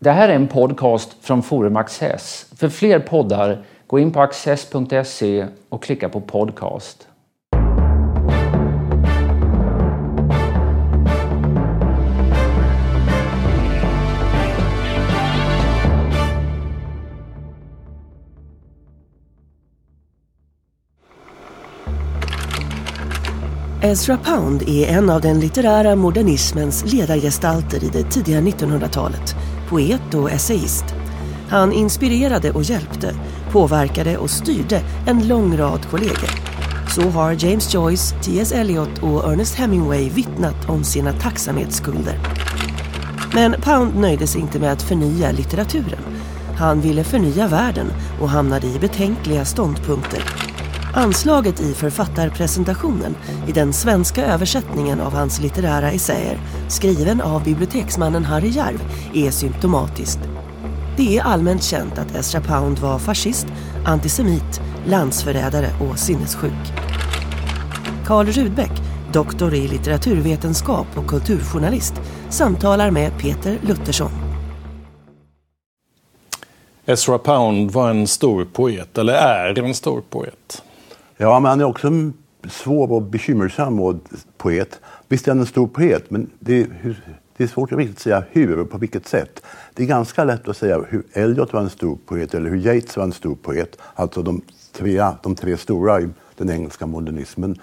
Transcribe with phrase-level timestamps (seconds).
[0.00, 2.46] Det här är en podcast från Forum Access.
[2.56, 7.08] För fler poddar, gå in på access.se och klicka på podcast.
[23.82, 29.36] Ezra Pound är en av den litterära modernismens ledargestalter i det tidiga 1900-talet.
[29.68, 30.84] Poet och essayist.
[31.48, 33.14] Han inspirerade och hjälpte,
[33.52, 36.30] påverkade och styrde en lång rad kollegor.
[36.94, 38.52] Så har James Joyce, T.S.
[38.52, 42.18] Eliot och Ernest Hemingway vittnat om sina tacksamhetsskulder.
[43.34, 46.02] Men Pound nöjde sig inte med att förnya litteraturen.
[46.58, 47.86] Han ville förnya världen
[48.20, 50.47] och hamnade i betänkliga ståndpunkter.
[50.98, 53.16] Anslaget i författarpresentationen
[53.48, 56.38] i den svenska översättningen av hans litterära essäer
[56.68, 58.82] skriven av biblioteksmannen Harry Järv
[59.14, 60.18] är symptomatiskt.
[60.96, 63.46] Det är allmänt känt att Ezra Pound var fascist,
[63.86, 66.72] antisemit, landsförrädare och sinnessjuk.
[68.06, 68.72] Karl Rudbeck,
[69.12, 71.94] doktor i litteraturvetenskap och kulturjournalist,
[72.30, 74.10] samtalar med Peter Luttersson.
[76.86, 80.62] Ezra Pound var en stor poet, eller är en stor poet.
[81.20, 82.14] Ja, men han är också en
[82.48, 84.00] svår och bekymmersam
[84.36, 84.80] poet.
[85.08, 86.96] Visst är han en stor poet, men det är,
[87.36, 89.42] det är svårt att riktigt säga hur och på vilket sätt.
[89.74, 92.96] Det är ganska lätt att säga hur Eliot var en stor poet eller hur Yeats
[92.96, 93.78] var en stor poet.
[93.94, 97.58] Alltså de tre, de tre stora i den engelska modernismen.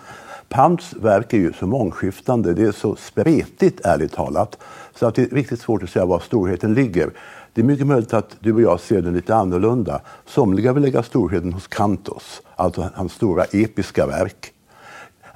[0.50, 4.58] Pounds verk är ju så mångskiftande, det är så spretigt ärligt talat,
[4.96, 7.12] så att det är riktigt svårt att säga var storheten ligger.
[7.56, 10.02] Det är mycket möjligt att du och jag ser den lite annorlunda.
[10.26, 14.54] Somliga vill lägga storheten hos Kantos, alltså hans stora episka verk.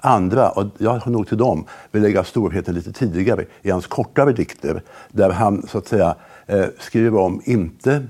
[0.02, 4.32] Andra, och jag hör nog till dem, vill lägga storheten lite tidigare i hans kortare
[4.32, 4.82] dikter
[5.12, 6.16] där han så att säga
[6.48, 8.08] eh, skriver om, inte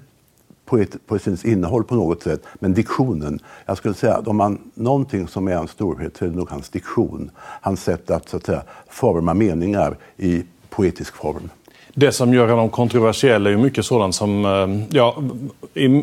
[0.66, 3.40] poet, poesins innehåll på något sätt, men diktionen.
[3.66, 6.50] Jag skulle säga att om man någonting som är hans storhet så är det nog
[6.50, 7.32] hans diktion.
[7.38, 11.50] Hans sätt att, så att säga, forma meningar i poetisk form.
[11.94, 15.24] Det som gör honom kontroversiell är ju mycket sådant som, eh, ja,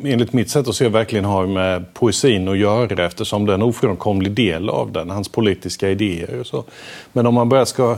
[0.05, 3.63] enligt mitt sätt att se verkligen har med poesin att göra eftersom det är en
[3.63, 6.65] ofrånkomlig del av den, hans politiska idéer och så.
[7.13, 7.97] Men om man bara ska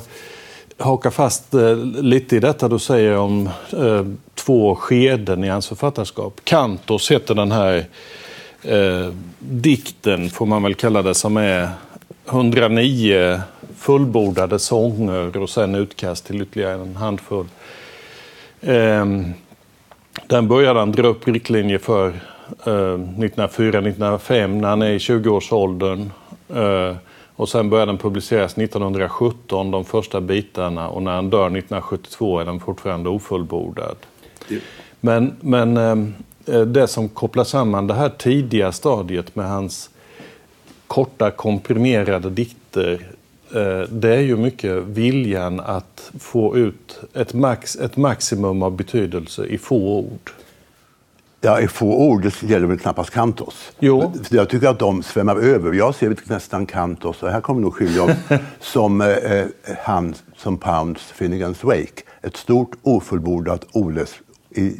[0.78, 6.40] haka fast eh, lite i detta du säger om eh, två skeden i hans författarskap.
[6.44, 7.84] Kantos heter den här
[8.62, 11.68] eh, dikten, får man väl kalla det, som är
[12.28, 13.40] 109
[13.78, 17.46] fullbordade sånger och sen utkast till ytterligare en handfull.
[18.60, 19.32] Ehm,
[20.26, 22.20] den började han dra upp riktlinjer för
[22.64, 26.10] 1904-1905 eh, när han är i 20-årsåldern.
[26.54, 26.96] Eh,
[27.36, 30.88] och sen började den publiceras 1917, de första bitarna.
[30.88, 33.96] Och när han dör 1972 är den fortfarande ofullbordad.
[35.00, 36.14] Men, men ehm,
[36.46, 39.90] eh, det som kopplar samman det här tidiga stadiet med hans
[40.86, 43.06] korta komprimerade dikter
[43.88, 49.58] det är ju mycket viljan att få ut ett, max, ett maximum av betydelse i
[49.58, 50.30] få ord.
[51.40, 53.72] Ja, i få ord det gäller väl knappast Kantos.
[53.78, 54.12] Jo.
[54.30, 55.72] Jag tycker att de svämmar över.
[55.72, 58.16] Jag ser nästan Kantos, och här kommer nog skilja oss,
[58.60, 59.46] som eh,
[59.78, 62.02] han som Pounds Finnegans Wake.
[62.22, 64.14] Ett stort ofullbordat, oläs,
[64.50, 64.72] i,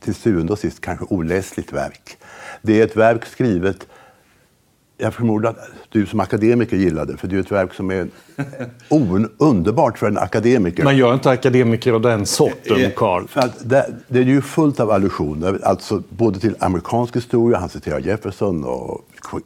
[0.00, 2.16] till syvende och sist kanske oläsligt verk.
[2.62, 3.86] Det är ett verk skrivet
[4.98, 5.58] jag förmodar att
[5.88, 8.08] du som akademiker gillar det, för det är ett verk som är
[9.38, 10.84] underbart för en akademiker.
[10.84, 12.90] Man gör inte akademiker av den sorten.
[13.28, 17.68] För att det, det, är ju fullt av allusioner, alltså både till amerikansk historia, han
[17.68, 19.04] citerar Jefferson och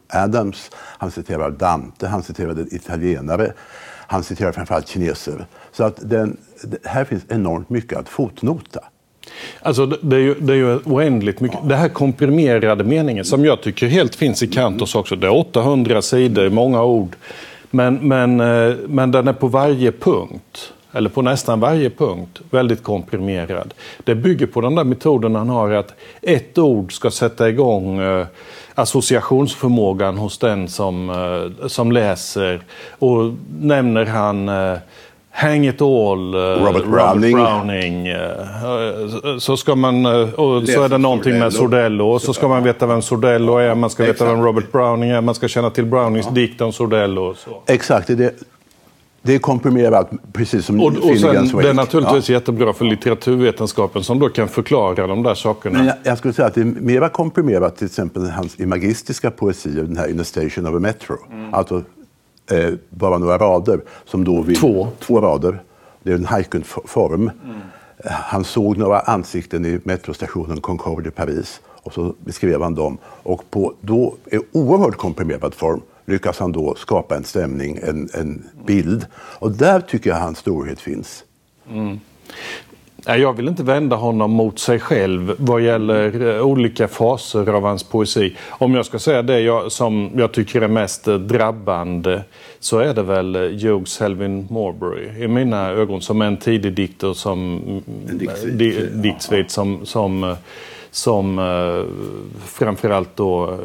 [0.09, 3.53] Adams, han citerar Dante, han citerar italienare,
[4.07, 5.47] han citerar framförallt kineser.
[5.73, 6.37] Så att den,
[6.85, 8.81] här finns enormt mycket att fotnota.
[9.63, 11.59] Alltså det är, ju, det är ju oändligt mycket.
[11.69, 15.17] Det här komprimerade meningen som jag tycker helt finns i Kantos också.
[15.17, 17.17] Det är 800 sidor, många ord.
[17.71, 22.83] Men, men, eh, men den är på varje punkt, eller på nästan varje punkt, väldigt
[22.83, 23.75] komprimerad.
[24.05, 28.27] Det bygger på den där metoden han har att ett ord ska sätta igång eh,
[28.75, 32.61] associationsförmågan hos den som, eh, som läser.
[32.99, 34.49] Och nämner han
[35.41, 37.37] Hang it all, uh, Robert Browning.
[37.37, 38.09] Robert Browning.
[38.09, 42.09] Uh, så ska man, och så är det någonting med Sordello.
[42.11, 45.21] Och så ska man veta vem Sordello är, man ska veta vem Robert Browning är,
[45.21, 46.33] man ska känna till Brownings ja.
[46.33, 47.35] dikt om Sordello.
[47.35, 47.63] Så.
[47.67, 48.35] Exakt, det,
[49.23, 52.33] det är komprimerat precis som och, och sen, Det är naturligtvis ja.
[52.33, 55.79] jättebra för litteraturvetenskapen som då kan förklara de där sakerna.
[55.79, 59.71] Men jag, jag skulle säga att det är mera komprimerat till exempel hans imagistiska poesi,
[59.71, 61.17] den här In the station of a metro.
[61.33, 61.55] Mm.
[61.55, 61.83] Alltså
[62.51, 63.81] eh, bara några rader.
[64.05, 64.89] Som då vill, två.
[65.01, 65.63] Två rader.
[66.03, 67.31] Det är en haiku-form.
[67.45, 67.61] Mm.
[68.05, 72.99] Han såg några ansikten i metrostationen Concorde i Paris och så beskrev han dem.
[73.05, 78.49] Och på då, i oerhört komprimerad form lyckas han då skapa en stämning, en, en
[78.67, 79.07] bild.
[79.15, 81.25] Och där tycker jag hans storhet finns.
[81.71, 82.01] Mm.
[83.07, 87.83] Jag vill inte vända honom mot sig själv vad gäller eh, olika faser av hans
[87.83, 88.37] poesi.
[88.49, 92.23] Om jag ska säga det jag, som jag tycker är mest eh, drabbande
[92.61, 97.13] så är det väl eh, Hugh Selwyn Marbury i mina ögon som en tidig dikter
[97.13, 97.61] som
[99.03, 100.37] diktsvit som, som
[100.91, 101.85] som eh,
[102.47, 103.59] framförallt då eh,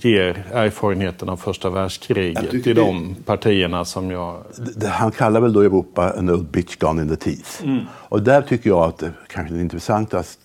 [0.00, 4.36] ger erfarenheten av första världskriget till de partierna som jag...
[4.84, 7.64] Han kallar väl då Europa en old bitch gone in the teeth.
[7.64, 7.84] Mm.
[7.92, 10.42] Och där tycker jag att kanske det intressantaste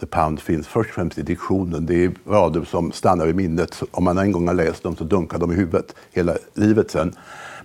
[0.00, 1.86] The Pound finns först och främst i diktionen.
[1.86, 3.82] Det är rader som stannar i minnet.
[3.90, 7.12] Om man en gång har läst dem så dunkar de i huvudet hela livet sen.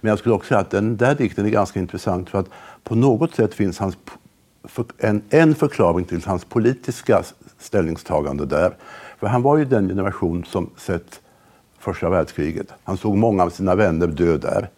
[0.01, 2.49] Men jag skulle också säga att den där dikten är ganska intressant för att
[2.83, 3.97] på något sätt finns hans,
[4.97, 7.23] en, en förklaring till hans politiska
[7.59, 8.75] ställningstagande där.
[9.19, 11.21] För han var ju den generation som sett
[11.79, 12.67] första världskriget.
[12.83, 14.69] Han såg många av sina vänner dö där.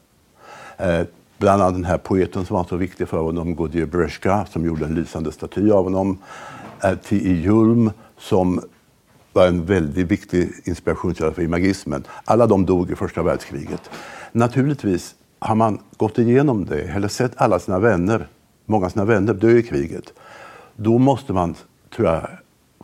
[0.77, 1.07] Eh,
[1.37, 4.85] bland annat den här poeten som var så viktig för honom, Godier Brezjka, som gjorde
[4.85, 6.17] en lysande staty av honom.
[6.83, 7.33] Eh, T.I.
[7.33, 8.61] Julm, som
[9.33, 12.03] var en väldigt viktig inspirationskälla för imagismen.
[12.25, 13.89] Alla de dog i första världskriget.
[14.31, 18.27] Naturligtvis har man gått igenom det, eller sett alla sina vänner,
[18.65, 20.13] många av sina vänner dö i kriget.
[20.75, 21.55] Då måste man,
[21.95, 22.27] tror jag,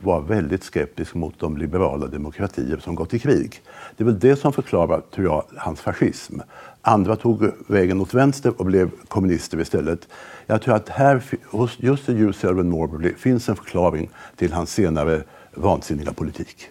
[0.02, 3.62] var väldigt skeptisk mot de liberala demokratier som gått i krig.
[3.98, 6.40] Det är väl det som förklarar, tror jag, hans fascism.
[6.82, 10.08] Andra tog vägen åt vänster och blev kommunister istället.
[10.46, 15.24] Jag tror att här, hos just Hugh Selwyn Morbley finns en förklaring till hans senare
[15.54, 16.70] vansinniga politik.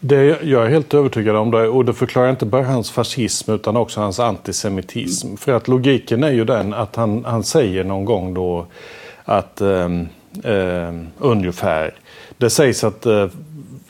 [0.00, 1.68] Det, jag är helt övertygad om det.
[1.68, 5.26] Och det förklarar inte bara hans fascism utan också hans antisemitism.
[5.26, 5.36] Mm.
[5.36, 8.66] För att logiken är ju den att han, han säger någon gång då
[9.24, 9.88] att eh,
[10.44, 11.94] eh, ungefär
[12.42, 13.28] det sägs att eh,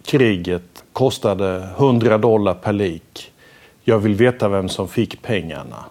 [0.04, 3.32] kriget kostade 100 dollar per lik.
[3.84, 5.84] Jag vill veta vem som fick pengarna.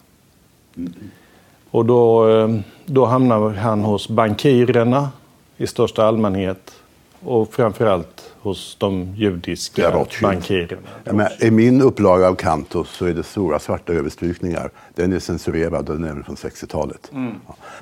[1.72, 2.56] Och då, eh,
[2.86, 5.10] då hamnar han hos bankirerna
[5.58, 6.72] i största allmänhet
[7.19, 10.81] och framförallt hos de judiska bankirerna.
[11.04, 14.69] Ja, I min upplaga av Kantos så är det stora svarta överstrykningar.
[14.96, 17.12] Den är censurerad och den är från 60-talet.
[17.14, 17.36] Mm.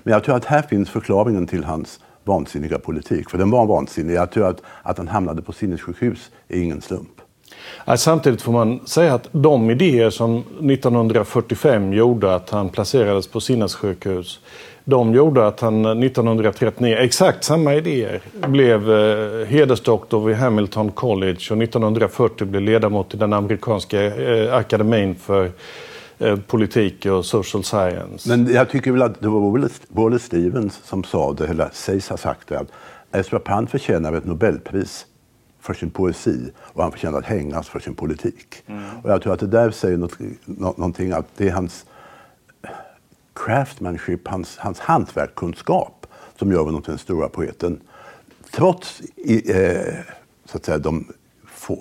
[0.04, 2.00] Men jag tror att här finns förklaringen till hans
[2.30, 3.30] vansinniga politik.
[3.30, 4.14] För den var vansinnig.
[4.14, 7.10] Jag tror att, att han hamnade på sinnessjukhus är ingen slump.
[7.98, 14.40] Samtidigt får man säga att de idéer som 1945 gjorde att han placerades på sinnessjukhus
[14.90, 21.64] de gjorde att han 1939, exakt samma idéer, blev eh, hedersdoktor vid Hamilton College och
[21.64, 25.52] 1940 blev ledamot i den amerikanska eh, akademin för
[26.48, 28.30] politik och social science.
[28.30, 32.18] Men jag tycker väl att det var Wallace Stevens som sa det, eller sägs ha
[32.18, 32.72] sagt det, att
[33.12, 35.06] Ezra Pound förtjänar ett Nobelpris
[35.60, 38.64] för sin poesi och han förtjänar att hängas för sin politik.
[38.66, 38.84] Mm.
[39.04, 41.86] Och jag tror att det där säger något, någonting att det är hans
[43.34, 46.08] craftsmanship, hans, hans hantverkskunskap
[46.40, 47.80] som gör honom till den stora poeten.
[48.52, 49.96] Trots i, eh,
[50.46, 51.08] så att säga, de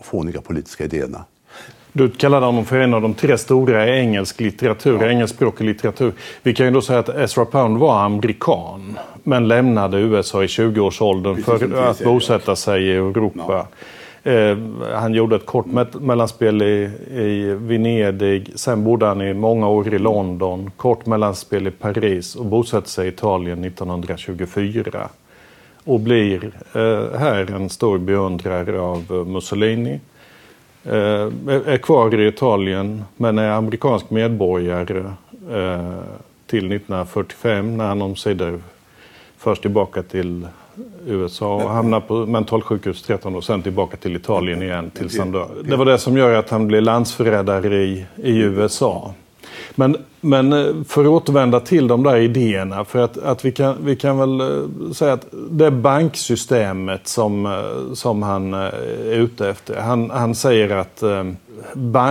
[0.02, 1.24] fåniga politiska idéerna.
[1.92, 5.08] Du kallade honom för en av de tre stora i engelsk litteratur, ja.
[5.08, 6.12] engelskspråkig litteratur.
[6.42, 11.42] Vi kan ju då säga att Ezra Pound var amerikan men lämnade USA i 20-årsåldern
[11.42, 13.44] för att bosätta sig i Europa.
[13.48, 13.66] Ja.
[14.32, 14.58] Eh,
[14.94, 15.66] han gjorde ett kort
[16.00, 21.70] mellanspel i, i Venedig, sen bodde han i många år i London, kort mellanspel i
[21.70, 25.08] Paris och bosatte sig i Italien 1924.
[25.84, 30.00] Och blir eh, här en stor beundrare av Mussolini
[30.84, 34.98] är kvar i Italien men är amerikansk medborgare
[35.50, 35.98] eh,
[36.46, 38.58] till 1945 när han omsider
[39.38, 40.46] förs tillbaka till
[41.06, 45.48] USA och hamnar på mentalsjukhus 13 och sen tillbaka till Italien igen tills han dör.
[45.64, 49.14] Det var det som gör att han blir landsförrädare i, i USA.
[49.74, 52.84] Men, men eh, för att återvända till de där idéerna.
[52.84, 57.94] För att, att vi, kan, vi kan väl eh, säga att det banksystemet som, eh,
[57.94, 59.80] som han är ute efter.
[59.80, 61.02] Han, han säger att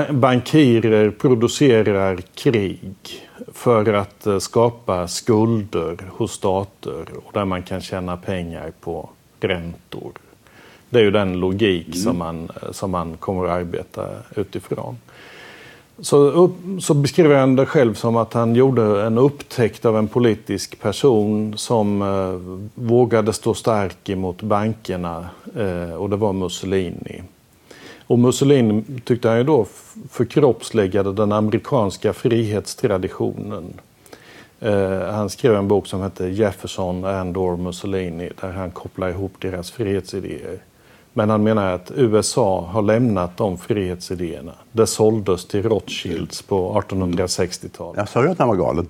[0.09, 2.95] bankirer producerar krig
[3.53, 9.09] för att skapa skulder hos stater och där man kan tjäna pengar på
[9.39, 10.11] räntor.
[10.89, 11.97] Det är ju den logik mm.
[11.97, 14.97] som, man, som man kommer att arbeta utifrån.
[15.99, 16.49] Så,
[16.79, 21.57] så beskriver han det själv som att han gjorde en upptäckt av en politisk person
[21.57, 27.21] som eh, vågade stå stark emot bankerna eh, och det var Mussolini.
[28.07, 29.65] Och Mussolini tyckte han ju då
[30.09, 33.73] förkroppsligade den amerikanska frihetstraditionen.
[34.59, 39.33] Eh, han skrev en bok som hette Jefferson and or Mussolini där han kopplar ihop
[39.39, 40.59] deras frihetsidéer.
[41.17, 44.51] Men han menar att USA har lämnat de frihetsidéerna.
[44.71, 47.97] Det såldes till Rothschilds på 1860-talet.
[47.97, 48.87] Jag sa ju att han var galen.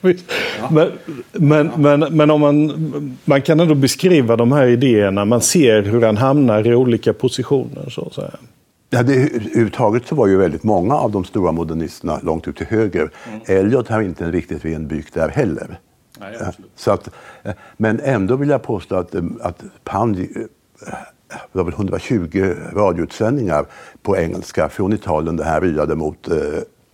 [0.70, 0.90] men,
[1.32, 5.24] men, men, men, om man, man kan ändå beskriva de här idéerna.
[5.24, 7.90] Man ser hur han hamnar i olika positioner.
[7.90, 8.36] Så att säga.
[8.90, 12.66] Ja, det, överhuvudtaget så var ju väldigt många av de stora modernisterna långt ut till
[12.66, 13.10] höger.
[13.28, 13.40] Mm.
[13.46, 15.78] Eliot har inte en riktigt ren byk där heller.
[16.20, 16.38] Nej,
[16.76, 17.10] så att,
[17.76, 20.26] men ändå vill jag påstå att, att Pound
[21.28, 23.66] det var väl 120 radioutsändningar
[24.02, 26.36] på engelska från Italien där han ryade mot eh,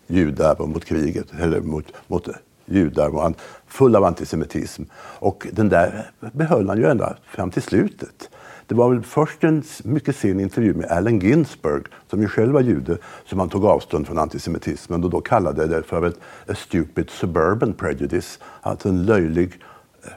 [0.07, 2.29] judar och mot kriget, eller mot, mot
[2.65, 3.09] judar.
[3.09, 3.35] Var han
[3.67, 4.83] full av antisemitism.
[4.95, 8.31] Och den där behöll han ju ända fram till slutet.
[8.67, 12.61] Det var väl först en mycket sen intervju med Allen Ginsberg, som ju själv var
[12.61, 16.19] jude, som han tog avstånd från antisemitismen och då kallade det för ett
[16.49, 19.61] a stupid suburban prejudice, alltså en löjlig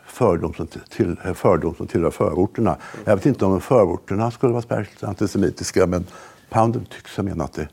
[0.06, 2.78] fördom som, till, fördom som tillhör förorterna.
[3.06, 6.06] Jag vet inte om förorterna skulle vara särskilt antisemitiska, men
[6.50, 7.68] Pound tycks ha menat det.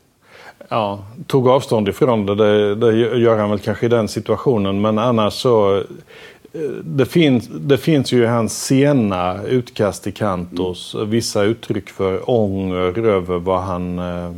[0.69, 4.99] Ja, tog avstånd ifrån det, det, det gör han väl kanske i den situationen, men
[4.99, 5.83] annars så
[6.83, 11.09] det finns, det finns ju i hans sena utkast i Kantos mm.
[11.09, 14.31] vissa uttryck för ånger över vad han, eh,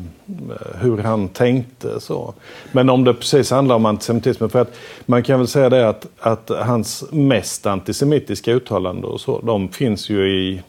[0.82, 2.00] hur han tänkte.
[2.00, 2.34] Så.
[2.72, 6.08] Men om det precis handlar om antisemitism, för att man kan väl säga det att,
[6.20, 10.62] att hans mest antisemitiska uttalanden och så, de finns ju i,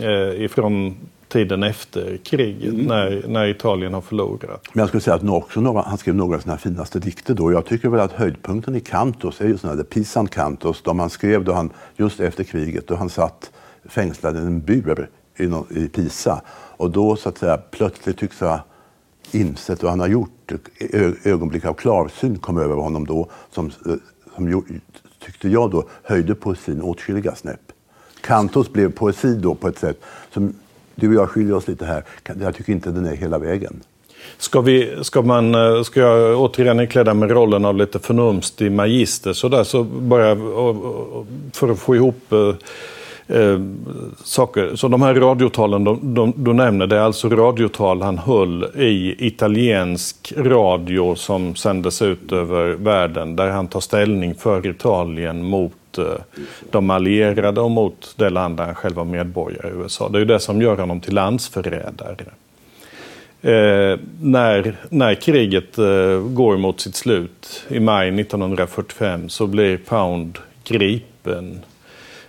[0.00, 0.96] eh, ifrån
[1.28, 2.86] tiden efter kriget mm.
[2.86, 4.62] när, när Italien har förlorat.
[4.72, 7.52] Men jag skulle säga att också några, han skrev några av sina finaste dikter då.
[7.52, 11.10] Jag tycker väl att höjdpunkten i Cantos är ju sådana där Pisan Cantos, de han
[11.10, 13.50] skrev då han, just efter kriget, då han satt
[13.84, 16.42] fängslad i en bur i, i Pisa.
[16.50, 18.60] Och då så att säga plötsligt tycks ha
[19.32, 20.52] insett vad han har gjort.
[20.92, 23.70] Ö, ögonblick av klarsyn kom över honom då som,
[24.34, 24.64] som
[25.24, 27.72] tyckte jag då höjde poesin åtskilliga snäpp.
[28.20, 30.00] Cantos blev poesi då på ett sätt
[30.32, 30.54] som
[31.00, 32.04] du och jag skiljer oss lite här.
[32.40, 33.80] Jag tycker inte den är hela vägen.
[34.38, 39.32] Ska, vi, ska, man, eh, ska jag återigen ikläda mig rollen av lite förnumstig magister
[39.32, 40.36] så där så bara
[41.52, 43.60] för att få ihop eh, eh,
[44.24, 44.76] saker.
[44.76, 49.26] Så de här radiotalen de, de, du nämner, det är alltså radiotal han höll i
[49.26, 56.40] italiensk radio som sändes ut över världen där han tar ställning för Italien mot Eh,
[56.70, 60.08] de allierade och mot det land där han själv var medborgare i USA.
[60.08, 62.24] Det är ju det som gör honom till landsförrädare.
[63.42, 70.38] Eh, när, när kriget eh, går mot sitt slut i maj 1945 så blir Pound
[70.64, 71.60] gripen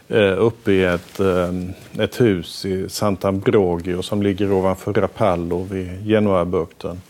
[0.08, 1.54] eh, uppe i ett, eh,
[2.04, 7.02] ett hus i Sant'Ambrogio som ligger ovanför Rapallo vid Genoabukten.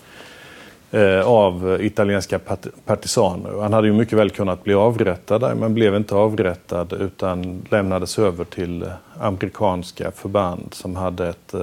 [0.92, 2.40] Eh, av italienska
[2.86, 3.62] partisaner.
[3.62, 8.20] Han hade ju mycket väl kunnat bli avrättad där men blev inte avrättad utan lämnades
[8.20, 11.62] över till eh, amerikanska förband som hade ett eh,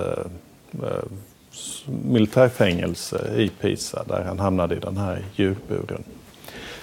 [2.05, 6.05] militärfängelse i Pisa där han hamnade i den här djurburen.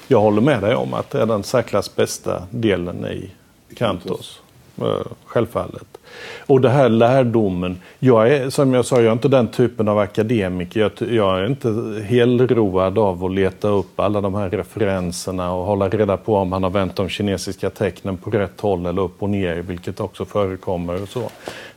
[0.08, 3.32] Jag håller med dig om att det är den särklass bästa delen i
[3.76, 4.43] Kantos.
[4.82, 5.98] Eh, självfallet.
[6.46, 7.78] Och det här lärdomen.
[8.00, 10.80] Jag är, som jag sa, jag är inte den typen av akademiker.
[10.80, 11.68] Jag, jag är inte
[12.06, 16.64] helroad av att leta upp alla de här referenserna och hålla reda på om han
[16.64, 21.02] har vänt de kinesiska tecknen på rätt håll eller upp och ner, vilket också förekommer.
[21.02, 21.30] Och så.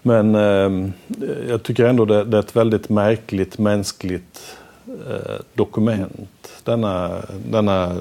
[0.03, 0.91] Men eh,
[1.49, 4.57] jag tycker ändå det, det, är ett väldigt märkligt mänskligt
[5.55, 6.63] dokument.
[6.65, 7.97] Denna, denna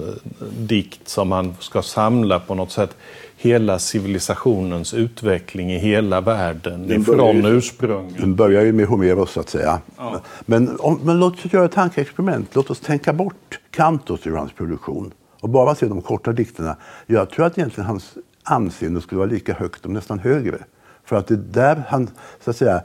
[0.60, 2.98] dikt som han ska samla på något sätt
[3.38, 8.18] hela civilisationens utveckling i hela världen den ifrån ursprunget.
[8.18, 9.80] Den börjar ju med Homeros så att säga.
[9.98, 10.22] Ja.
[10.46, 12.56] Men, om, men låt oss göra ett tankeexperiment.
[12.56, 15.12] Låt oss tänka bort Kantos ur hans produktion
[15.42, 16.78] och bara se de korta dikterna.
[17.06, 18.14] Jag tror att egentligen hans
[18.44, 20.58] anseende skulle vara lika högt, om nästan högre.
[21.06, 22.10] För att det är där han
[22.44, 22.82] så att säga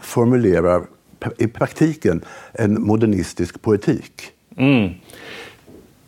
[0.00, 0.82] formulerar
[1.38, 2.20] i praktiken
[2.52, 4.22] en modernistisk poetik.
[4.56, 4.90] Mm.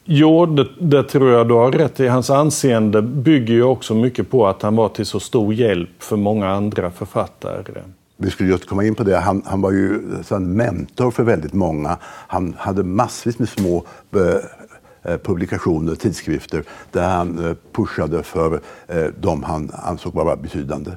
[0.04, 2.06] Jo, det, det, tror jag du har rätt i.
[2.06, 6.16] Hans anseende bygger ju också mycket på att han var till så stor hjälp för
[6.16, 7.82] många andra författare.
[8.16, 9.16] Vi skulle just komma in på det.
[9.16, 10.00] Han, han var ju
[10.30, 11.98] en mentor för väldigt många.
[12.26, 13.84] Han hade massvis med små
[15.02, 20.90] eh, publikationer, tidskrifter, där han eh, pushade för eh, de han ansåg vara betydande.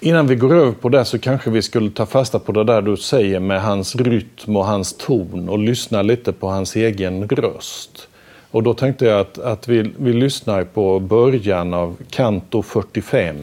[0.00, 2.82] Innan vi går över på det så kanske vi skulle ta fasta på det där
[2.82, 8.08] du säger med hans rytm och hans ton och lyssna lite på hans egen röst.
[8.50, 13.36] Och då tänkte jag att, att vi, vi lyssnar på början av Kanto 45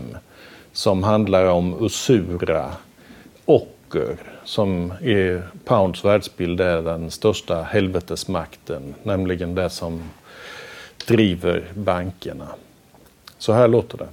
[0.73, 2.71] som handlar om Usura,
[3.45, 10.01] ocker, som i Pounds världsbild är den största helvetesmakten, nämligen det som
[11.07, 12.47] driver bankerna.
[13.37, 14.07] Så här låter det.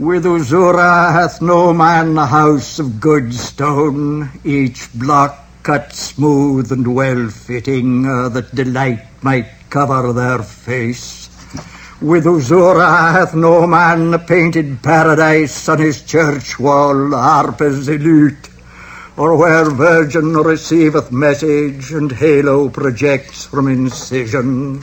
[0.00, 6.94] With Uzura hath no man a house of good stone, each block cut smooth and
[6.94, 11.28] well fitting, uh, that delight might cover their face.
[12.00, 18.48] With Uzura hath no man a painted paradise on his church wall, harpers lute,
[19.18, 24.82] or where Virgin receiveth message and halo projects from incision.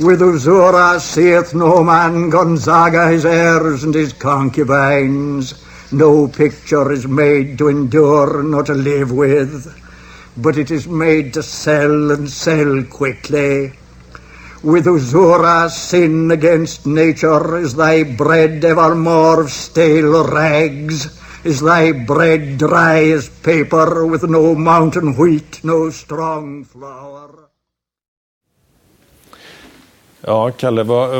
[0.00, 5.52] With Uzura seeth no man Gonzaga his heirs and his concubines.
[5.92, 9.68] No picture is made to endure nor to live with,
[10.38, 13.74] but it is made to sell and sell quickly.
[14.62, 21.20] With Uzura sin against nature is thy bread evermore of stale rags.
[21.44, 27.49] Is thy bread dry as paper with no mountain wheat, no strong flour?
[30.22, 31.10] Ja, Kalle, vad,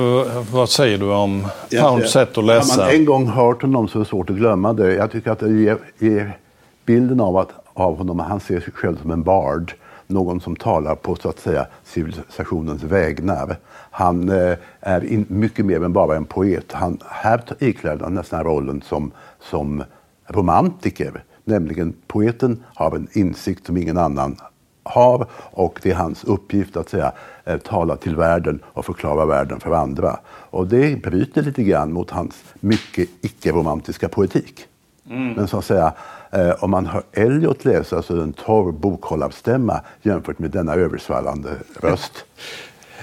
[0.53, 1.47] vad säger du om
[1.81, 2.83] Pounds sätt att läsa?
[2.83, 4.95] Har man en gång hört honom så är det svårt att glömma det.
[4.95, 6.39] Jag tycker att det ger, ger
[6.85, 9.73] bilden av, att, av honom, han ser sig själv som en bard.
[10.07, 13.57] Någon som talar på så att säga civilisationens vägnar.
[13.91, 16.73] Han eh, är in, mycket mer än bara en poet.
[16.73, 19.11] Han, här ikläder han nästan rollen som,
[19.51, 19.85] som
[20.27, 21.23] romantiker.
[21.45, 24.37] Nämligen poeten har en insikt som ingen annan
[24.83, 27.13] har och det är hans uppgift att säga,
[27.45, 30.21] eh, tala till världen och förklara världen för andra.
[30.27, 34.67] Och det bryter lite grann mot hans mycket icke-romantiska poetik.
[35.11, 35.33] Mm.
[35.33, 35.93] Men så att säga,
[36.31, 40.75] eh, om man hör Eliot läsa så är det en torr bokhållarstämma jämfört med denna
[40.75, 42.25] översvallande röst.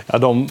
[0.05, 0.47] Ja, de,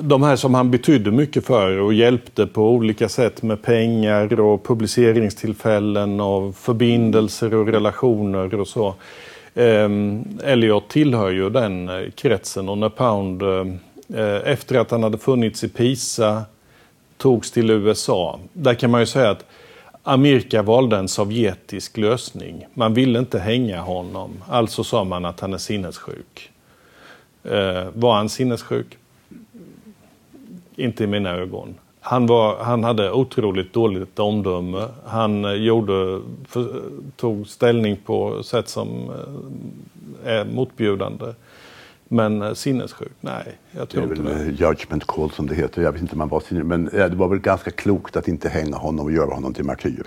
[0.00, 4.64] de här som han betydde mycket för och hjälpte på olika sätt med pengar och
[4.64, 8.94] publiceringstillfällen och förbindelser och relationer och så.
[9.54, 15.18] Ehm, Elliot tillhör ju den eh, kretsen och när Pound eh, efter att han hade
[15.18, 16.42] funnits i Pisa
[17.16, 18.40] togs till USA.
[18.52, 19.44] Där kan man ju säga att
[20.02, 22.66] Amerika valde en sovjetisk lösning.
[22.74, 26.50] Man ville inte hänga honom, alltså sa man att han är sinnessjuk.
[27.44, 28.98] Eh, var han sinnessjuk?
[30.76, 31.74] Inte i mina ögon.
[32.04, 34.88] Han, var, han hade otroligt dåligt omdöme.
[35.06, 36.82] Han eh, gjorde, för,
[37.16, 38.88] tog ställning på sätt som
[40.24, 41.26] eh, är motbjudande.
[42.08, 43.12] Men eh, sinnessjuk?
[43.20, 44.50] Nej, jag tror det inte det.
[44.50, 45.82] Judgment call som det heter.
[45.82, 48.48] Jag vet inte om han var sinnes, men det var väl ganska klokt att inte
[48.48, 50.06] hänga honom och göra honom till martyr.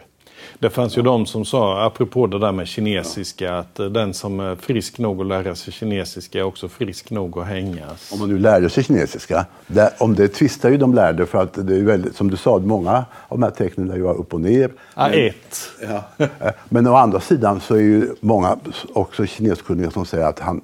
[0.60, 3.58] Det fanns ju de som sa, apropå det där med kinesiska, ja.
[3.58, 7.47] att den som är frisk nog att lära sig kinesiska är också frisk nog att
[7.47, 8.12] hängas.
[8.13, 11.53] Om man nu lärde sig kinesiska, det, om det tvistar ju de lärde för att
[11.53, 14.41] det är väldigt, som du sa, många av de här tecknen är ju upp och
[14.41, 14.71] ner.
[14.95, 15.69] Ja, men, ett.
[15.81, 16.27] Ja.
[16.69, 18.58] men å andra sidan så är ju många
[18.93, 20.62] också kineskunniga som säger att han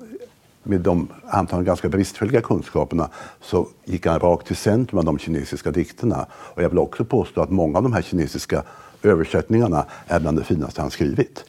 [0.64, 3.10] med de antagligen ganska bristfälliga kunskaperna
[3.42, 6.26] så gick han rakt till centrum av de kinesiska dikterna.
[6.32, 8.64] Och jag vill också påstå att många av de här kinesiska
[9.04, 11.46] översättningarna är bland det finaste han skrivit.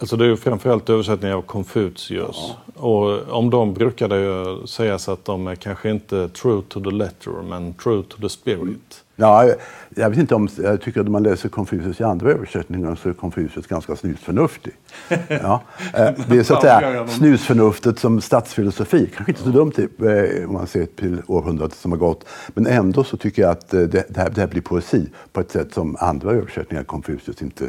[0.00, 2.08] Alltså det är ju framförallt översättningar av Konfucius.
[2.10, 2.82] Ja.
[2.82, 6.90] Och om dem brukar det ju sägas att de är kanske inte true to the
[6.90, 9.04] letter men true to the spirit.
[9.20, 9.50] Ja,
[9.94, 13.08] jag vet inte om, jag tycker att om man läser Konfucius i andra översättningar så
[13.08, 14.72] är Konfucius ganska snusförnuftig.
[15.28, 15.62] Ja,
[15.94, 20.52] eh, det är så att säga snusförnuftet som statsfilosofi, kanske inte så dumt eh, om
[20.52, 22.24] man ser till århundradet som har gått.
[22.48, 25.40] Men ändå så tycker jag att eh, det, det, här, det här blir poesi på
[25.40, 27.64] ett sätt som andra översättningar av Konfucius inte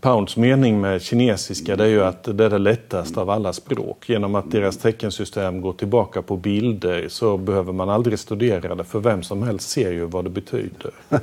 [0.00, 4.08] Pounds mening med kinesiska det är ju att det är det lättaste av alla språk.
[4.08, 9.00] Genom att deras teckensystem går tillbaka på bilder så behöver man aldrig studera det för
[9.00, 10.90] vem som helst ser ju vad det betyder.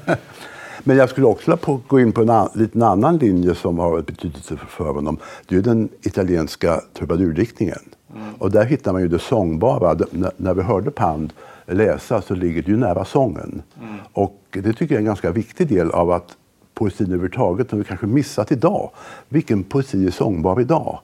[0.84, 4.02] Men jag skulle också vilja gå in på en an, liten annan linje som har
[4.02, 5.18] betydelse för honom.
[5.48, 7.80] Det är den italienska trubadurdiktningen.
[8.16, 8.34] Mm.
[8.38, 9.98] Och där hittar man ju det sångbara.
[10.38, 11.34] när vi hörde Pound
[11.66, 13.62] läsa så ligger det ju nära sången.
[13.82, 13.96] Mm.
[14.14, 16.38] Och det tycker jag är en ganska viktig del av att
[16.80, 18.92] poesin överhuvudtaget som vi kanske missat idag.
[19.30, 21.00] Vilken poesi är sångbar idag?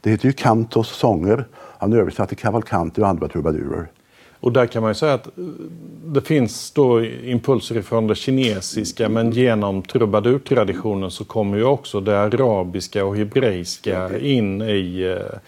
[0.00, 1.44] Det heter ju Cantos sånger.
[1.78, 3.86] Han översatte Cavalcanti och andra trubadurer.
[4.40, 5.44] Och där kan man ju säga att eh,
[6.04, 12.20] det finns då impulser från det kinesiska men genom trubadurtraditionen så kommer ju också det
[12.20, 15.38] arabiska och hebreiska in i eh,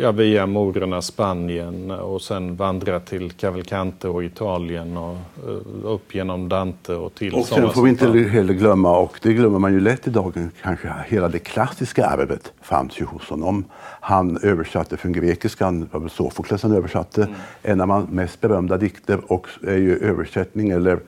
[0.00, 5.16] ja, via Morerna, Spanien och sen vandra till Cavalcante och Italien och
[5.48, 9.32] eh, upp genom Dante och till Och sen får vi inte heller glömma, och det
[9.32, 13.64] glömmer man ju lätt idag, kanske hela det klassiska arvet fanns ju hos honom.
[14.00, 17.34] Han översatte från grekiskan, det var väl Sofokles han översatte, mm.
[17.62, 21.00] en av hans mest berömda dikter och är ju översättning eller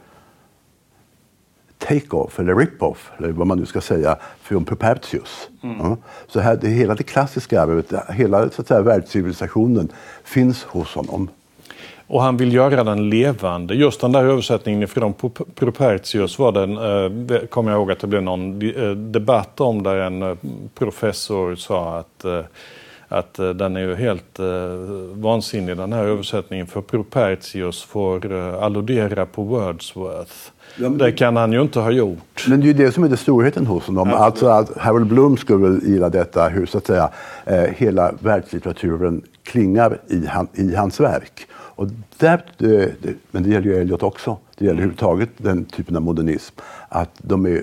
[1.88, 5.49] take-off eller rip-off, eller vad man nu ska säga, från Propertius.
[5.62, 5.77] Mm.
[5.79, 5.97] Ja.
[6.27, 9.88] Så här, det, hela det klassiska arvet, hela så att säga, världscivilisationen
[10.25, 11.29] finns hos honom.
[12.07, 13.75] Och han vill göra den levande.
[13.75, 15.14] Just den där översättningen från
[15.55, 19.97] Propertius var den, eh, kommer jag ihåg att det blev någon eh, debatt om där
[19.97, 20.37] en eh,
[20.75, 22.40] professor sa att eh,
[23.09, 24.47] att eh, den är ju helt eh,
[25.12, 30.33] vansinnig den här översättningen för Propertius får eh, alludera på Wordsworth.
[30.77, 32.47] Ja, det kan han ju inte ha gjort.
[32.49, 34.09] Men det är ju det som är det storheten hos honom.
[34.09, 34.17] Ja.
[34.17, 37.11] Alltså att Harold Bloom skulle gilla detta, hur så att säga
[37.45, 41.47] eh, hela världslitteraturen klingar i, han, i hans verk.
[41.77, 41.88] Och
[42.19, 44.38] där, det, det, men det gäller ju Eliot också.
[44.59, 46.55] Det gäller överhuvudtaget den typen av modernism.
[46.88, 47.62] Att de är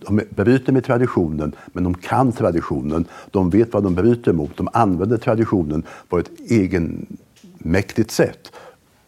[0.00, 3.04] de bryter med traditionen, men de kan traditionen.
[3.30, 4.56] De vet vad de bryter mot.
[4.56, 8.52] De använder traditionen på ett egenmäktigt sätt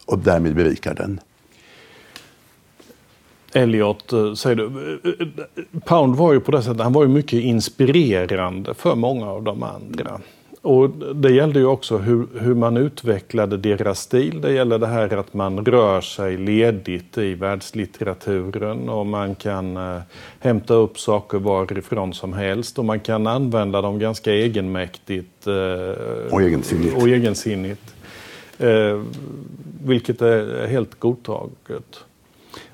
[0.07, 1.21] och därmed berikar den.
[3.53, 4.67] Elliot, eh, säger du.
[5.05, 9.27] Eh, eh, Pound var ju på det sättet, han var ju mycket inspirerande för många
[9.27, 10.21] av de andra.
[10.63, 14.41] Och det gällde ju också hur, hur man utvecklade deras stil.
[14.41, 20.01] Det gäller det här att man rör sig ledigt i världslitteraturen och man kan eh,
[20.41, 26.43] hämta upp saker varifrån som helst och man kan använda dem ganska egenmäktigt eh, och
[26.43, 26.97] egensinnigt.
[26.97, 27.95] Och egensinnigt
[28.59, 29.03] eh,
[29.85, 32.05] vilket är helt godtaget.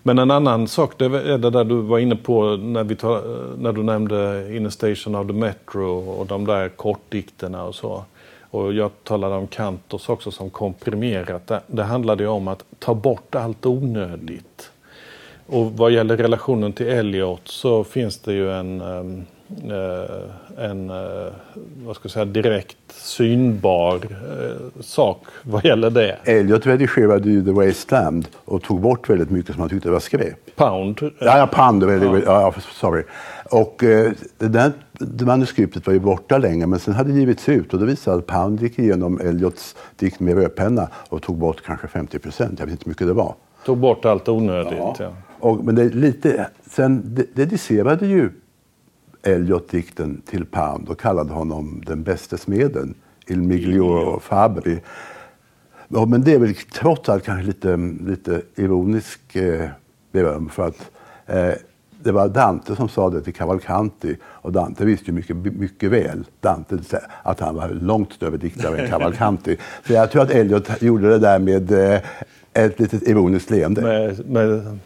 [0.08, 3.22] Men en annan sak det är det där du var inne på när, vi tar,
[3.58, 8.04] när du nämnde Inner Station of the Metro och de där kortdikterna och så.
[8.50, 11.46] Och jag talade om kantos också som komprimerat.
[11.46, 14.70] Det, det handlade ju om att ta bort allt onödigt.
[15.48, 21.32] Och vad gäller relationen till Eliot så finns det ju en um, Eh, en eh,
[21.84, 26.18] vad ska jag säga, direkt synbar eh, sak vad gäller det.
[26.24, 30.56] Elliot redigerade ju The Wasteland och tog bort väldigt mycket som han tyckte var skräp.
[30.56, 30.98] Pound?
[31.00, 31.82] Ja, ja Pound.
[31.82, 32.20] Ja.
[32.24, 33.02] Ja, sorry.
[33.50, 33.76] Och
[34.38, 37.80] det där det manuskriptet var ju borta länge men sen hade det givits ut och
[37.80, 42.18] då visade att Pound gick igenom Elliots dikt med rödpenna och tog bort kanske 50
[42.18, 42.58] procent.
[42.58, 43.34] Jag vet inte hur mycket det var.
[43.64, 44.78] Tog bort allt onödigt.
[44.78, 44.96] Ja.
[44.98, 45.12] ja.
[45.40, 48.30] Och, men det är lite, sen dedicerade ju
[49.22, 52.94] Eliot-dikten till Pound och kallade honom den bäste smeden,
[53.26, 54.80] Il Miglior Fabri.
[55.88, 59.68] Ja, men det är väl trots allt kanske lite, lite ironisk eh,
[60.12, 60.90] beröm för att
[61.26, 61.52] eh,
[62.02, 66.24] det var Dante som sa det till Cavalcanti och Dante visste ju mycket, mycket väl
[66.40, 66.78] Dante,
[67.22, 69.56] att han var långt större diktare än Cavalcanti.
[69.86, 72.00] Så jag tror att Eliot gjorde det där med eh,
[72.52, 73.82] ett litet ironiskt leende.
[73.82, 74.78] Med, med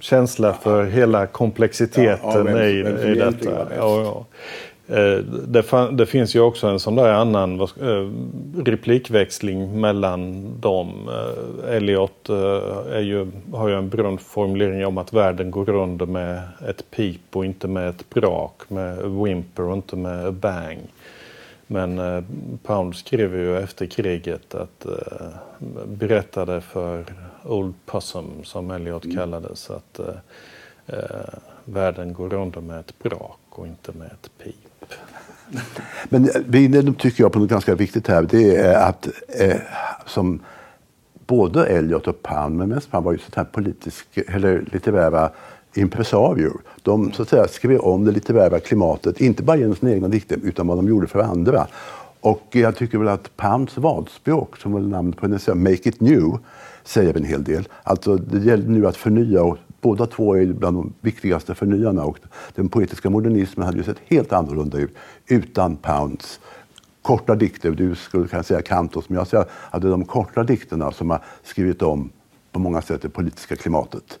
[0.00, 3.66] känsla för hela komplexiteten ja, ja, men, i, men, i detta.
[3.76, 4.26] Ja.
[4.88, 8.10] Eh, det, det, finns ju också en sån där annan eh,
[8.64, 11.08] replikväxling mellan dem.
[11.08, 12.28] Eh, Eliot
[12.92, 17.20] är ju, har ju en berömd formulering om att världen går under med ett pip
[17.32, 20.78] och inte med ett brak, med a whimper och inte med a bang.
[21.70, 22.24] Men eh,
[22.62, 25.28] Pound skrev ju efter kriget att eh,
[25.86, 27.04] berättade för
[27.44, 29.16] Old Possum, som Elliot mm.
[29.16, 30.14] kallades, att eh,
[30.86, 34.94] eh, världen går under med ett brak och inte med ett pip.
[36.08, 39.56] Men det tycker jag på något ganska viktigt här, det är att eh,
[40.06, 40.40] som
[41.26, 45.30] både Elliot och Pound, men mest Pound var ju sånt här politisk, eller litterära
[45.78, 46.52] impresarier.
[46.82, 50.38] De så att säga, skrev om det litterära klimatet, inte bara genom sina egna dikter
[50.42, 51.66] utan vad de gjorde för andra.
[52.20, 56.38] Och jag tycker väl att Pounds vadspråk, som var namnet på hennes Make it new,
[56.84, 57.68] säger en hel del.
[57.82, 62.18] Alltså det gäller nu att förnya och båda två är bland de viktigaste förnyarna och
[62.54, 64.94] den poetiska modernismen hade ju sett helt annorlunda ut
[65.26, 66.40] utan Pounds
[67.02, 67.70] korta dikter.
[67.70, 71.10] Du skulle kunna säga Kantos, men jag säger att det är de korta dikterna som
[71.10, 72.10] har skrivit om
[72.52, 74.18] på många sätt det politiska klimatet.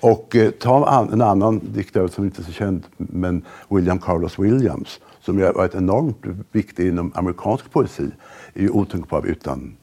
[0.00, 5.00] Och eh, ta en annan diktare som inte är så känd, men William Carlos Williams,
[5.20, 8.10] som har varit enormt viktig inom amerikansk poesi,
[8.54, 9.76] är ju otänkbar utan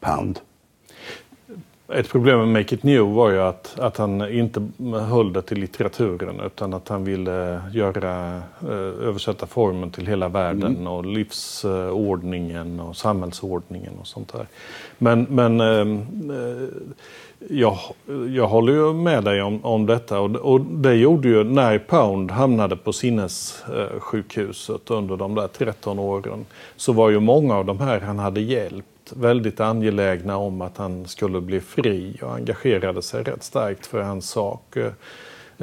[0.00, 0.40] Pound.
[1.92, 4.68] Ett problem med Make It New var ju att, att han inte
[5.08, 10.76] höll det till litteraturen utan att han ville göra, eh, översätta formen till hela världen
[10.76, 10.86] mm.
[10.86, 14.46] och livsordningen och samhällsordningen och sånt där.
[14.98, 15.86] Men, men eh,
[17.48, 17.78] jag,
[18.28, 22.30] jag håller ju med dig om, om detta och, och det gjorde ju när Pound
[22.30, 28.00] hamnade på sinnessjukhuset under de där 13 åren så var ju många av de här
[28.00, 33.42] han hade hjälpt väldigt angelägna om att han skulle bli fri och engagerade sig rätt
[33.42, 34.76] starkt för hans sak.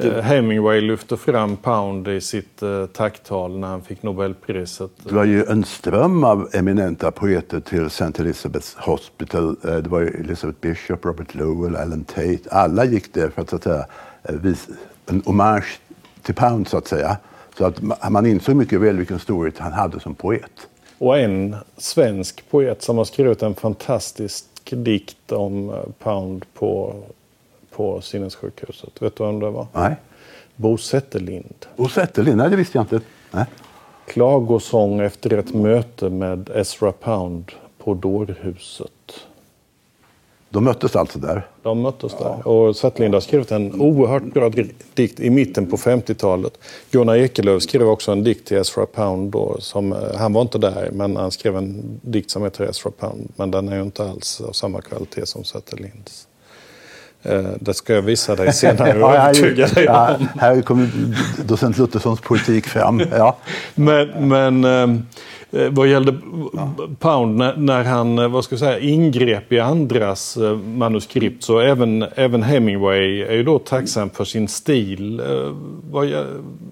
[0.02, 0.22] Det...
[0.22, 4.90] Hemingway lyfte fram Pound i sitt uh, tacktal när han fick Nobelpriset.
[5.02, 8.04] Det var ju en ström av eminenta poeter till St.
[8.04, 9.56] Elizabeth's Hospital.
[9.64, 12.38] Uh, det var Elizabeth Bishop, Robert Lowell, Alan Tate.
[12.50, 13.86] Alla gick där för att, så att säga,
[14.22, 14.68] eh, vis,
[15.06, 15.80] en hommage
[16.22, 17.16] till Pound så att säga.
[17.58, 20.68] Så att ma- man insåg mycket väl vilken storhet han hade som poet.
[20.98, 26.94] Och en svensk poet som har skrivit en fantastisk dikt om eh, Pound på,
[27.70, 29.02] på sinnessjukhuset.
[29.02, 29.66] Vet du vem det var?
[29.72, 29.96] Nej.
[30.56, 31.66] Bo Zetterlind.
[31.76, 33.00] Och Zetterlind, nej det visste jag inte.
[33.30, 33.44] Nej.
[34.06, 39.26] Klagosång efter ett möte med Ezra Pound på dårhuset.
[40.50, 41.46] De möttes alltså där.
[41.62, 42.48] De möttes där.
[42.48, 44.50] Och Zetterlind har skrivit en oerhört bra
[44.94, 46.58] dikt i mitten på 50-talet.
[46.90, 49.32] Gunnar Ekelöf skrev också en dikt till Ezra Pound.
[49.32, 52.90] Då, som, eh, han var inte där, men han skrev en dikt som heter Ezra
[52.90, 53.28] Pound.
[53.36, 56.28] Men den är ju inte alls av samma kvalitet som Zetterlinds.
[57.22, 60.90] Eh, Det ska jag visa dig senare och övertyga dig ja, här kommer
[61.44, 63.02] docent Lutherssons politik fram.
[63.10, 63.36] Ja.
[63.74, 65.00] Men, men eh,
[65.50, 66.14] vad gällde
[66.98, 71.58] Pound, när, när han eh, vad ska jag säga, ingrep i andras eh, manuskript så
[71.58, 75.26] även, även Hemingway är ju då tacksam för sin stil eh,
[75.90, 76.06] vad,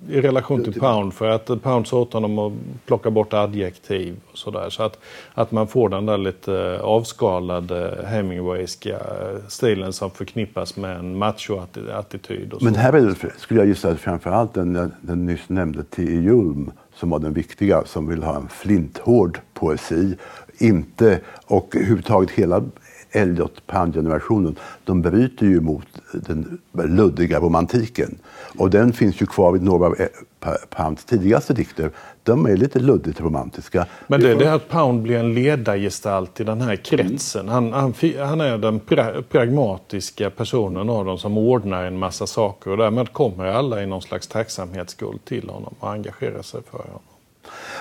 [0.08, 1.14] i relation till Pound.
[1.14, 2.52] För att eh, Pound sa åt honom att
[2.86, 4.70] plocka bort adjektiv och sådär.
[4.70, 4.98] Så att,
[5.34, 12.54] att man får den där lite avskalade Hemingwayska eh, stilen som förknippas med en macho-attityd.
[12.60, 16.20] Men här är det, skulle jag gissa, framför allt den, den nyss nämnde T.E.
[16.20, 20.16] Julm som var den viktiga, som vill ha en flinthård poesi.
[20.58, 22.64] Inte, och överhuvudtaget hela
[23.10, 28.18] Eliot Pound-generationen, de bryter ju mot den luddiga romantiken.
[28.58, 29.96] Och den finns ju kvar i några av
[30.40, 31.90] Pa- Pounds tidigaste dikter.
[32.22, 33.86] De är lite luddigt romantiska.
[34.06, 37.48] Men det är det att Pound blir en ledargestalt i den här kretsen.
[37.48, 42.70] Han, han, han är den pra, pragmatiska personen av dem som ordnar en massa saker
[42.70, 47.00] och därmed kommer alla i någon slags tacksamhetsskuld till honom och engagerar sig för honom.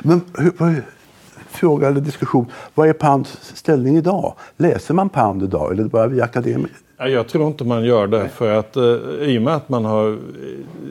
[0.01, 0.83] Men hur,
[1.49, 4.33] fråga eller diskussion, vad är Pounds ställning idag?
[4.57, 6.77] Läser man Pound idag eller är det bara vi akademiker?
[6.97, 8.83] Ja, Jag tror inte man gör det för att eh,
[9.21, 10.17] i och med att man har eh,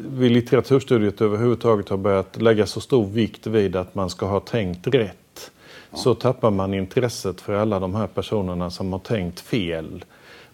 [0.09, 4.87] vid litteraturstudiet överhuvudtaget har börjat lägga så stor vikt vid att man ska ha tänkt
[4.87, 5.51] rätt
[5.95, 10.05] så tappar man intresset för alla de här personerna som har tänkt fel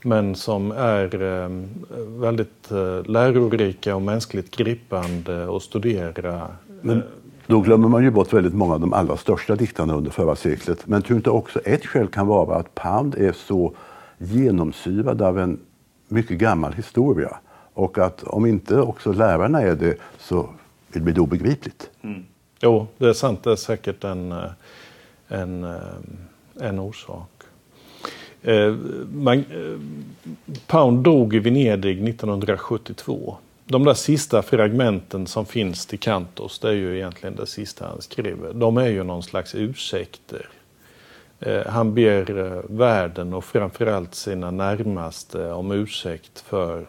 [0.02, 1.48] men som är eh,
[2.20, 6.48] väldigt eh, lärorika och mänskligt gripande att studera.
[6.80, 7.02] Men
[7.50, 10.86] då glömmer man ju bort väldigt många av de allra största diktarna under förra seklet.
[10.86, 13.74] Men tror inte också ett skäl kan vara att Pound är så
[14.18, 15.60] genomsyrad av en
[16.08, 17.38] mycket gammal historia.
[17.74, 20.48] Och att om inte också lärarna är det så
[20.92, 21.90] blir det obegripligt.
[22.02, 22.24] Mm.
[22.60, 23.42] Jo, det är sant.
[23.42, 24.34] Det är säkert en,
[25.28, 25.80] en, eh,
[26.60, 27.30] en orsak.
[28.42, 28.74] Eh,
[29.12, 29.44] Man, eh,
[30.66, 33.36] Pound dog i Venedig 1972.
[33.70, 38.02] De där sista fragmenten som finns till Cantos, det är ju egentligen det sista han
[38.02, 38.52] skriver.
[38.52, 40.48] De är ju någon slags ursäkter.
[41.40, 46.84] Eh, Han ber eh, världen och framförallt sina närmaste om ursäkt för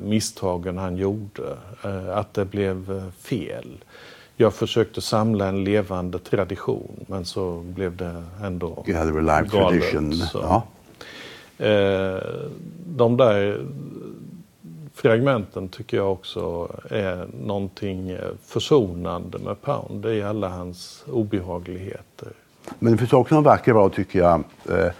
[0.00, 1.56] misstagen han gjorde.
[1.84, 3.68] Eh, Att det blev eh, fel.
[4.36, 8.84] Jag försökte samla en levande tradition men så blev det ändå
[9.50, 10.38] galet, så.
[10.38, 10.62] Ja.
[11.66, 12.22] Eh,
[12.86, 13.60] De där
[15.04, 20.02] fragmenten tycker jag också är någonting eh, försonande med Pound.
[20.02, 22.28] Det är alla hans obehagligheter.
[22.78, 24.90] Men det finns också en vacker rad tycker jag eh,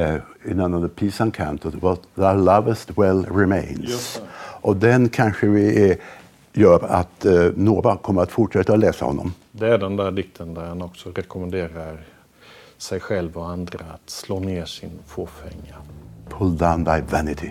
[0.00, 1.70] eh, i den av the Peace and Canto.
[1.80, 4.22] What thou lovest well remains.
[4.60, 5.96] Och den kanske vi är,
[6.52, 9.34] gör att eh, några kommer att fortsätta att läsa honom.
[9.52, 12.04] Det är den där dikten där han också rekommenderar
[12.78, 15.76] sig själv och andra att slå ner sin fåfänga.
[16.28, 17.50] Pull down thy vanity.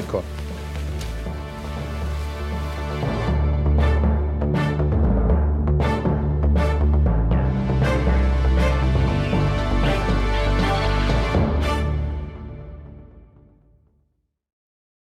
[0.00, 0.22] D'accord.